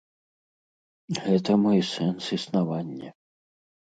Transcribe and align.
Гэта 1.25 1.51
мой 1.65 1.79
сэнс 1.91 2.23
існавання. 2.39 3.09